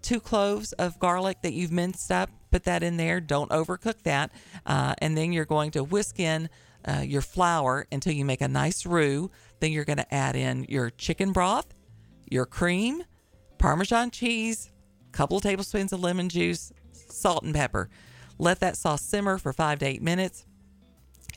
[0.01, 2.29] two cloves of garlic that you've minced up.
[2.51, 3.19] Put that in there.
[3.19, 4.31] Don't overcook that.
[4.65, 6.49] Uh, and then you're going to whisk in
[6.85, 9.29] uh, your flour until you make a nice roux.
[9.59, 11.73] Then you're going to add in your chicken broth,
[12.29, 13.03] your cream,
[13.57, 14.71] Parmesan cheese,
[15.11, 17.89] couple tablespoons of lemon juice, salt and pepper.
[18.37, 20.45] Let that sauce simmer for five to eight minutes.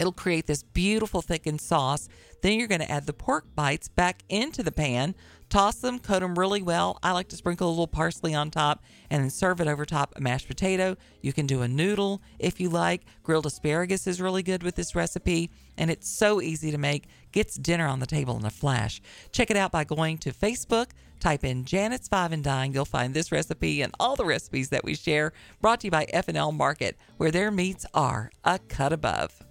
[0.01, 2.09] It'll create this beautiful thickened sauce.
[2.41, 5.15] Then you're going to add the pork bites back into the pan,
[5.51, 6.99] toss them, coat them really well.
[7.03, 10.15] I like to sprinkle a little parsley on top and then serve it over top
[10.17, 10.97] a mashed potato.
[11.21, 13.05] You can do a noodle if you like.
[13.23, 17.07] Grilled asparagus is really good with this recipe, and it's so easy to make.
[17.33, 19.03] Gets dinner on the table in a flash.
[19.33, 20.93] Check it out by going to Facebook.
[21.21, 22.73] Type in Janet's Five and Dine.
[22.73, 25.35] You'll find this recipe and all the recipes that we share.
[25.61, 29.45] Brought to you by F&L Market, where their meats are a cut above.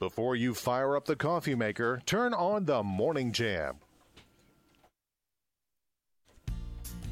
[0.00, 3.76] Before you fire up the coffee maker, turn on the Morning Jam.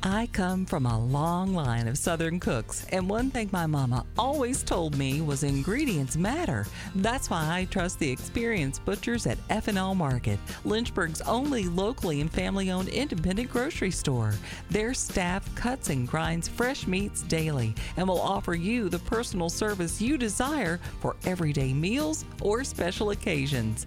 [0.05, 4.65] I come from a long line of Southern cooks, and one thing my mama always
[4.65, 6.67] told me was ingredients matter.
[6.97, 12.89] That's why I trust the experienced butchers at F&L Market, Lynchburg's only locally and family-owned
[12.89, 14.35] independent grocery store.
[14.71, 20.03] Their staff cuts and grinds fresh meats daily and will offer you the personal service
[20.03, 23.87] you desire for everyday meals or special occasions.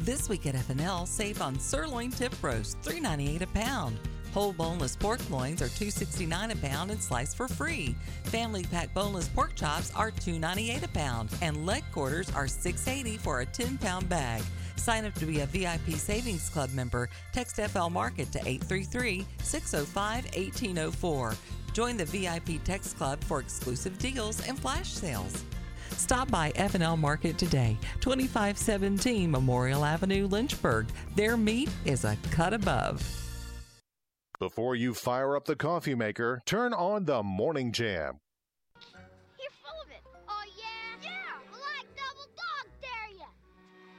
[0.00, 4.00] This week at F&L, save on sirloin tip roast, $3.98 a pound.
[4.34, 7.94] Whole boneless pork loins are $2.69 a pound and sliced for free.
[8.24, 13.42] Family pack boneless pork chops are $2.98 a pound, and leg quarters are $6.80 for
[13.42, 14.42] a 10 pound bag.
[14.74, 17.08] Sign up to be a VIP Savings Club member.
[17.32, 21.34] Text FL Market to 833 605 1804.
[21.72, 25.44] Join the VIP Text Club for exclusive deals and flash sales.
[25.90, 30.88] Stop by F&L Market today, 2517 Memorial Avenue, Lynchburg.
[31.14, 33.23] Their meat is a cut above.
[34.44, 38.20] Before you fire up the coffee maker, turn on the Morning Jam.
[39.40, 40.02] You're full of it.
[40.28, 41.00] Oh, yeah?
[41.02, 41.10] Yeah,
[41.50, 43.24] I like double dog dare ya!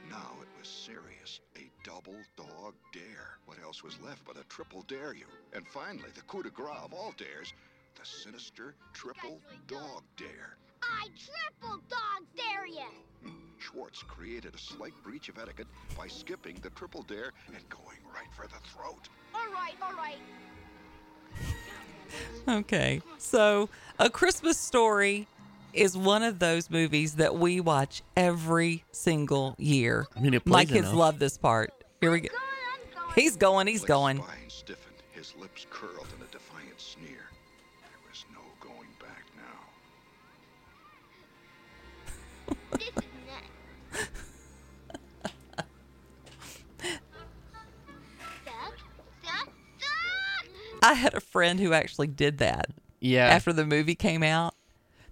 [0.08, 1.40] Now it was serious.
[1.56, 3.38] A double dog dare.
[3.46, 5.26] What else was left but a triple dare you?
[5.52, 7.52] And finally, the coup de grace of all dares,
[7.98, 10.58] the sinister triple dog dare.
[10.82, 12.84] I triple dog dare you!
[13.24, 15.66] Hmm, Schwartz created a slight breach of etiquette
[15.96, 19.08] by skipping the triple dare and going right for the throat.
[19.34, 20.16] All right, all right.
[22.48, 23.02] Okay.
[23.18, 23.68] So,
[23.98, 25.26] A Christmas Story
[25.72, 30.06] is one of those movies that we watch every single year.
[30.16, 30.94] I mean, it My kids enough.
[30.94, 31.72] love this part.
[32.00, 32.28] Here we go.
[32.28, 33.14] Good, I'm going.
[33.16, 34.16] He's going, he's Blake's going.
[34.18, 36.05] spine stiffened, his lips curled
[50.86, 52.66] I had a friend who actually did that
[53.00, 53.26] Yeah.
[53.26, 54.54] after the movie came out.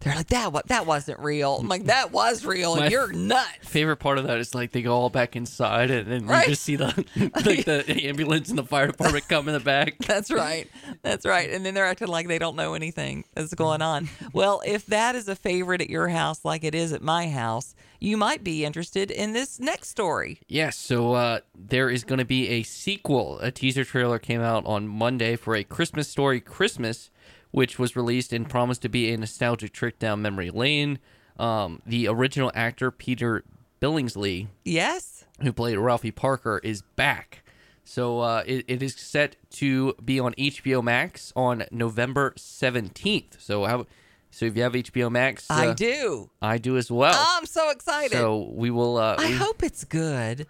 [0.04, 1.56] They're like, that, wa- that wasn't real.
[1.56, 2.76] I'm like, that was real.
[2.76, 3.48] My- and you're nuts.
[3.62, 6.44] Favorite part of that is like they go all back inside and then Right.
[6.46, 6.86] you just see the
[7.44, 9.96] like the ambulance and the fire department come in the back.
[10.06, 10.68] That's right.
[11.02, 11.50] That's right.
[11.50, 14.08] And then they're acting like they don't know anything that's going on.
[14.32, 17.74] Well, if that is a favorite at your house, like it is at my house,
[18.00, 20.38] you might be interested in this next story.
[20.46, 23.38] Yes, so uh, there is going to be a sequel.
[23.40, 27.08] A teaser trailer came out on Monday for a Christmas Story Christmas,
[27.54, 30.98] which was released and promised to be a nostalgic trip down memory lane.
[31.38, 33.44] Um, the original actor Peter
[33.80, 35.24] Billingsley, Yes.
[35.40, 37.44] who played Ralphie Parker, is back.
[37.84, 43.36] So uh, it, it is set to be on HBO Max on November seventeenth.
[43.40, 43.86] So how?
[44.32, 46.30] So if you have HBO Max, I uh, do.
[46.42, 47.14] I do as well.
[47.36, 48.12] I'm so excited.
[48.16, 48.96] so we will.
[48.96, 50.46] Uh, I we- hope it's good.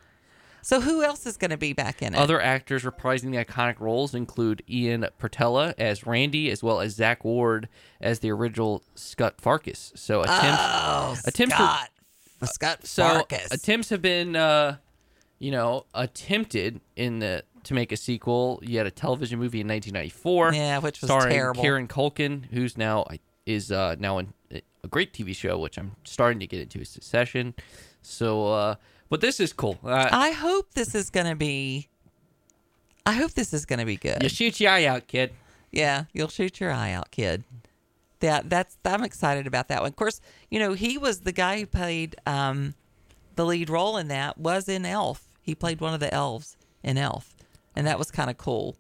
[0.65, 2.19] So who else is going to be back in it?
[2.19, 7.23] Other actors reprising the iconic roles include Ian Petrella as Randy, as well as Zach
[7.23, 7.69] Ward
[8.01, 9.93] as the original Scott Farkas.
[9.95, 11.91] So attempts, oh, attempts to- Scott.
[12.45, 13.53] Scott so Farkas.
[13.53, 14.77] attempts have been, uh,
[15.39, 18.59] you know, attempted in the to make a sequel.
[18.63, 21.63] You had a television movie in 1994, Yeah, which was starring terrible.
[21.63, 23.07] Kieran Culkin, who's now
[23.45, 27.55] is uh, now in a great TV show, which I'm starting to get into Succession.
[28.01, 28.75] So, uh,
[29.09, 29.79] but this is cool.
[29.85, 31.89] Uh, I hope this is going to be.
[33.07, 34.23] I hope this is going to be good.
[34.23, 35.33] you shoot your eye out, kid.
[35.71, 37.45] Yeah, you'll shoot your eye out, kid.
[38.21, 39.89] That that's I'm excited about that one.
[39.89, 42.75] Of course, you know he was the guy who played um,
[43.37, 45.23] the lead role in that was in Elf.
[45.43, 47.35] He played one of the elves in Elf,
[47.77, 48.77] and that was kind of cool.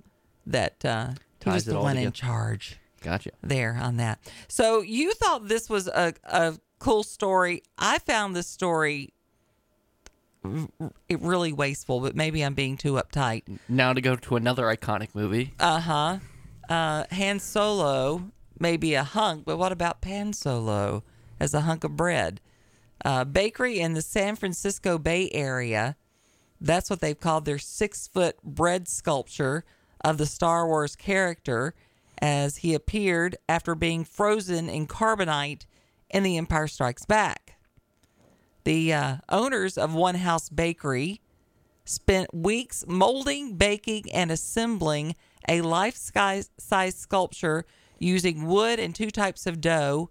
[0.47, 1.12] That uh,
[1.43, 3.31] he was the one in charge Gotcha.
[3.43, 4.18] there on that.
[4.49, 7.62] So you thought this was a a cool story.
[7.79, 9.14] I found this story
[11.11, 13.42] really wasteful, but maybe I'm being too uptight.
[13.68, 15.53] Now to go to another iconic movie.
[15.59, 16.18] Uh huh.
[16.68, 21.03] Uh, Han Solo may be a hunk, but what about Pan Solo
[21.40, 22.40] as a hunk of bread?
[23.05, 25.97] Uh, bakery in the San Francisco Bay Area.
[26.61, 29.64] That's what they've called their six foot bread sculpture
[30.03, 31.74] of the Star Wars character
[32.22, 35.66] as he appeared after being frozen in carbonite
[36.09, 37.43] in The Empire Strikes Back.
[38.65, 41.21] The uh, owners of One House Bakery
[41.85, 47.67] spent weeks molding, baking, and assembling a life size sculpture
[47.99, 50.11] using wood and two types of dough,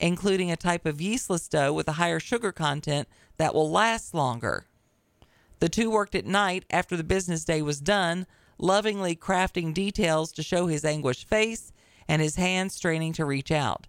[0.00, 4.66] including a type of yeastless dough with a higher sugar content that will last longer.
[5.60, 8.26] The two worked at night after the business day was done,
[8.58, 11.72] lovingly crafting details to show his anguished face
[12.08, 13.86] and his hands straining to reach out.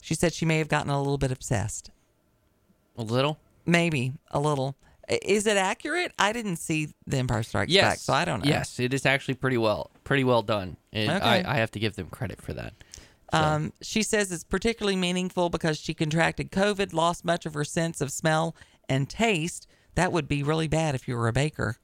[0.00, 1.90] She said she may have gotten a little bit obsessed.
[2.96, 3.38] A little.
[3.66, 4.76] Maybe a little.
[5.08, 6.12] Is it accurate?
[6.18, 7.92] I didn't see The Empire Strikes Yes.
[7.92, 8.48] Back, so I don't know.
[8.48, 11.24] Yes, it is actually pretty well, pretty well done, and Okay.
[11.44, 12.72] I, I have to give them credit for that.
[13.32, 17.64] So, Um, she says it's particularly meaningful because she contracted COVID, lost much of her
[17.64, 18.54] sense of smell
[18.88, 19.66] and taste.
[19.94, 21.78] That would be really bad if you were a baker.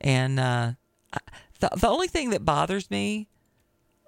[0.00, 0.72] And uh,
[1.60, 3.28] the, the only thing that bothers me,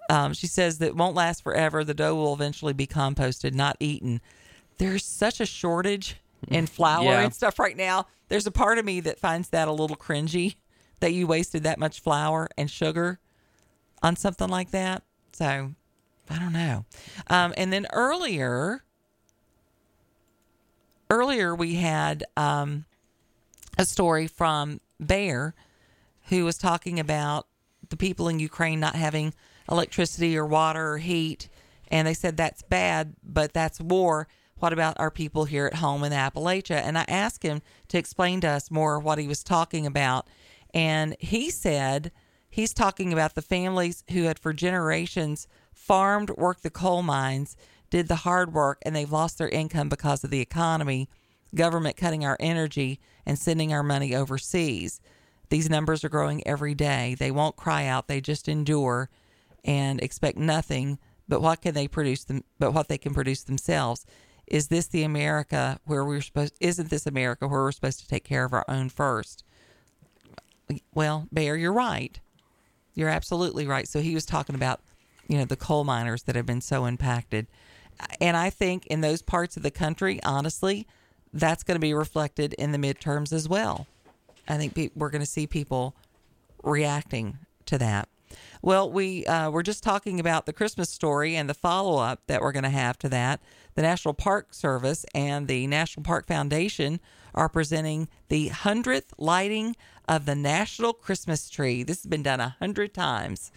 [0.09, 1.83] um, she says that won't last forever.
[1.83, 4.21] The dough will eventually be composted, not eaten.
[4.77, 6.17] There's such a shortage
[6.47, 7.21] in flour Yeah.
[7.21, 8.07] and stuff right now.
[8.29, 10.55] There's a part of me that finds that a little cringy
[10.99, 13.19] that you wasted that much flour and sugar
[14.01, 15.03] on something like that.
[15.33, 15.71] So
[16.29, 16.85] I don't know.
[17.27, 18.83] Um, and then earlier,
[21.09, 22.85] earlier we had um,
[23.77, 25.53] a story from Bear,
[26.29, 27.47] who was talking about
[27.89, 29.33] the people in Ukraine not having
[29.69, 31.49] electricity or water or heat,
[31.89, 34.27] and they said that's bad, but that's war.
[34.61, 36.75] What about our people here at home in Appalachia?
[36.75, 40.27] And I asked him to explain to us more what he was talking about,
[40.71, 42.11] and he said
[42.47, 47.57] he's talking about the families who had for generations farmed, worked the coal mines,
[47.89, 51.09] did the hard work, and they've lost their income because of the economy.
[51.55, 55.01] government cutting our energy and sending our money overseas.
[55.49, 57.15] These numbers are growing every day.
[57.17, 59.09] They won't cry out, they just endure
[59.65, 64.05] and expect nothing but what can they produce them but what they can produce themselves.
[64.47, 68.23] Is this the America where we're supposed isn't this America where we're supposed to take
[68.23, 69.43] care of our own first?
[70.93, 72.19] Well, Bear, you're right.
[72.93, 73.87] You're absolutely right.
[73.87, 74.81] So he was talking about,
[75.27, 77.47] you know, the coal miners that have been so impacted.
[78.19, 80.87] And I think in those parts of the country, honestly,
[81.33, 83.87] that's going to be reflected in the midterms as well.
[84.47, 85.95] I think we're going to see people
[86.63, 87.37] reacting
[87.67, 88.09] to that.
[88.61, 92.41] Well, we uh, we're just talking about the Christmas story and the follow up that
[92.41, 93.41] we're going to have to that.
[93.75, 96.99] The National Park Service and the National Park Foundation
[97.33, 99.75] are presenting the hundredth lighting
[100.07, 101.83] of the National Christmas Tree.
[101.83, 103.51] This has been done a hundred times.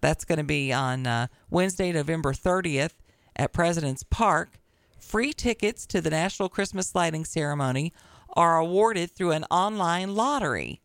[0.00, 2.92] That's going to be on uh, Wednesday, November 30th
[3.34, 4.60] at President's Park.
[5.00, 7.92] Free tickets to the National Christmas Lighting Ceremony
[8.34, 10.80] are awarded through an online lottery.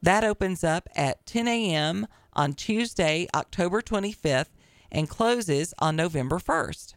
[0.00, 2.08] That opens up at 10 a.m.
[2.32, 4.48] on Tuesday, October 25th,
[4.90, 6.94] and closes on November 1st.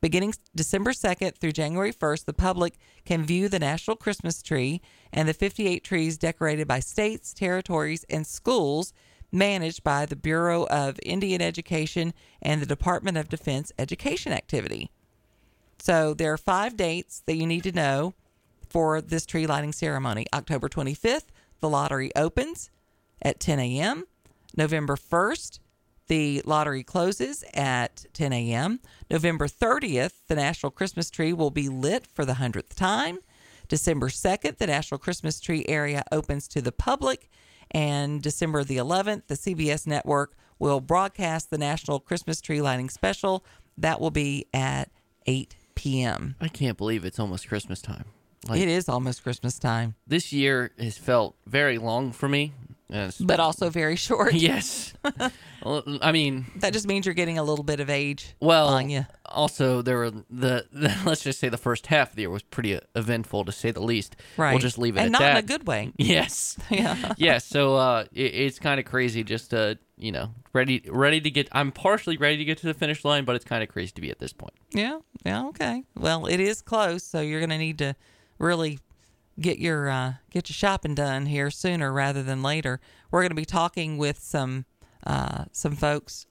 [0.00, 4.80] Beginning December 2nd through January 1st, the public can view the National Christmas Tree
[5.12, 8.94] and the 58 trees decorated by states, territories, and schools
[9.30, 14.90] managed by the Bureau of Indian Education and the Department of Defense Education Activity.
[15.78, 18.14] So there are five dates that you need to know
[18.68, 20.26] for this tree lighting ceremony.
[20.32, 21.26] October 25th,
[21.60, 22.70] the lottery opens
[23.20, 24.04] at 10 a.m.
[24.56, 25.58] November 1st,
[26.10, 28.80] the lottery closes at 10 a.m.
[29.08, 33.20] November 30th, the National Christmas Tree will be lit for the 100th time.
[33.68, 37.30] December 2nd, the National Christmas Tree area opens to the public.
[37.70, 43.44] And December the 11th, the CBS network will broadcast the National Christmas Tree Lighting Special.
[43.78, 44.90] That will be at
[45.26, 46.34] 8 p.m.
[46.40, 48.06] I can't believe it's almost Christmas time.
[48.48, 52.54] Like It is almost Christmas time, this year has felt very long for me.
[52.90, 53.18] Yes.
[53.18, 54.34] but also very short.
[54.34, 54.92] yes.
[55.62, 58.88] Well, I mean, That just means you're getting a little bit of age well, on
[58.88, 59.04] you.
[59.26, 60.24] also there were the,
[60.72, 63.52] the let's just say the first half of the year was pretty uh, eventful to
[63.52, 64.16] say the least.
[64.38, 64.52] Right.
[64.52, 65.30] We'll just leave it and at not that.
[65.32, 65.92] in a good way.
[65.98, 66.56] Yes.
[66.70, 67.12] Yeah.
[67.18, 67.36] yeah.
[67.36, 69.22] So uh, it, it's kind of crazy.
[69.22, 71.46] Just uh, you know, ready, ready to get.
[71.52, 74.00] I'm partially ready to get to the finish line, but it's kind of crazy to
[74.00, 74.54] be at this point.
[74.72, 75.00] Yeah.
[75.26, 75.46] Yeah.
[75.48, 75.82] Okay.
[75.94, 77.96] Well, it is close, so you're going to need to
[78.38, 78.78] really
[79.40, 82.80] get your uh, get your shopping done here sooner rather than later.
[83.10, 84.66] We're going to be talking with some
[85.04, 86.26] uh, some folks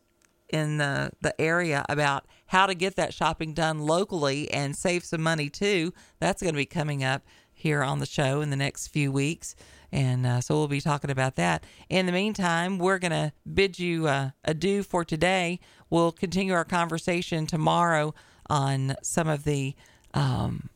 [0.49, 5.22] in the the area about how to get that shopping done locally and save some
[5.22, 5.93] money too.
[6.20, 9.55] That's going to be coming up here on the show in the next few weeks.
[9.91, 11.66] And uh, so we'll be talking about that.
[11.89, 15.60] In the meantime, we're going to bid you uh, adieu for today.
[15.89, 18.14] We'll continue our conversation tomorrow
[18.49, 19.76] on some of the
[20.14, 20.70] um,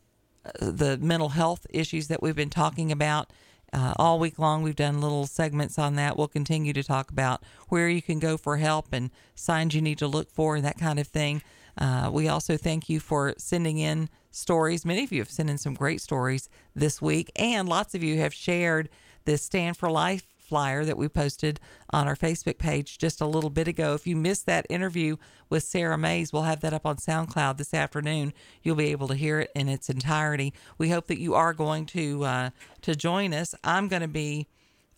[0.60, 3.30] the mental health issues that we've been talking about
[3.72, 4.62] uh, all week long.
[4.62, 6.16] We've done little segments on that.
[6.16, 9.98] We'll continue to talk about where you can go for help and signs you need
[9.98, 11.42] to look for and that kind of thing.
[11.76, 14.84] Uh, we also thank you for sending in stories.
[14.84, 18.18] Many of you have sent in some great stories this week, and lots of you
[18.18, 18.88] have shared
[19.24, 21.58] this Stand for Life flyer that we posted
[21.90, 23.94] on our Facebook page just a little bit ago.
[23.94, 25.16] If you missed that interview
[25.48, 28.32] with Sarah Mays, we'll have that up on SoundCloud this afternoon.
[28.62, 30.52] You'll be able to hear it in its entirety.
[30.78, 32.50] We hope that you are going to uh,
[32.82, 33.54] to join us.
[33.64, 34.48] I'm going to be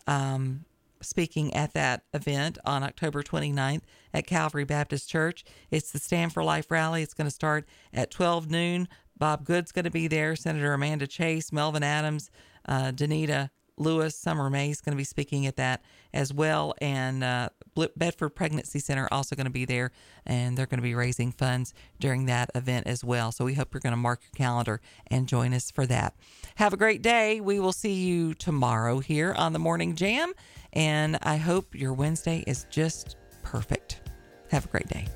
[0.05, 0.65] um,
[1.01, 3.81] speaking at that event on October 29th
[4.13, 5.43] at Calvary Baptist Church.
[5.71, 7.03] It's the Stand for Life rally.
[7.03, 8.87] It's going to start at 12 noon.
[9.17, 10.35] Bob Good's going to be there.
[10.35, 12.29] Senator Amanda Chase, Melvin Adams,
[12.67, 16.73] uh, Danita Lewis, Summer May is going to be speaking at that as well.
[16.81, 17.49] And uh,
[17.95, 19.91] Bedford Pregnancy Center also going to be there,
[20.25, 23.31] and they're going to be raising funds during that event as well.
[23.31, 26.15] So we hope you're going to mark your calendar and join us for that.
[26.55, 27.39] Have a great day.
[27.39, 30.33] We will see you tomorrow here on the Morning Jam,
[30.73, 34.01] and I hope your Wednesday is just perfect.
[34.49, 35.07] Have a great day.